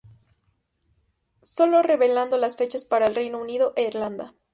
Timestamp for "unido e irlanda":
3.39-4.33